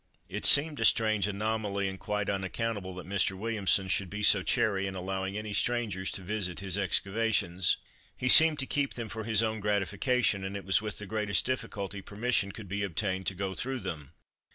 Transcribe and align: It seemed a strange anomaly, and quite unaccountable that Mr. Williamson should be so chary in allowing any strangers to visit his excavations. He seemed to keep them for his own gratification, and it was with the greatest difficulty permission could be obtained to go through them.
It 0.27 0.45
seemed 0.45 0.79
a 0.79 0.85
strange 0.85 1.27
anomaly, 1.27 1.87
and 1.87 1.99
quite 1.99 2.27
unaccountable 2.27 2.95
that 2.95 3.05
Mr. 3.07 3.37
Williamson 3.37 3.87
should 3.87 4.09
be 4.09 4.23
so 4.23 4.41
chary 4.41 4.87
in 4.87 4.95
allowing 4.95 5.37
any 5.37 5.53
strangers 5.53 6.09
to 6.13 6.23
visit 6.23 6.59
his 6.59 6.75
excavations. 6.75 7.77
He 8.17 8.27
seemed 8.27 8.57
to 8.57 8.65
keep 8.65 8.95
them 8.95 9.09
for 9.09 9.25
his 9.25 9.43
own 9.43 9.59
gratification, 9.59 10.43
and 10.43 10.57
it 10.57 10.65
was 10.65 10.81
with 10.81 10.97
the 10.97 11.05
greatest 11.05 11.45
difficulty 11.45 12.01
permission 12.01 12.51
could 12.51 12.67
be 12.67 12.81
obtained 12.81 13.27
to 13.27 13.35
go 13.35 13.53
through 13.53 13.81
them. 13.81 14.13